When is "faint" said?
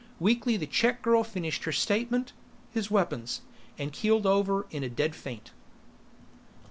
5.15-5.51